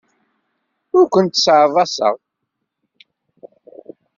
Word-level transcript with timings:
Ur 0.97 1.05
kent-sseɛḍaseɣ. 1.13 2.15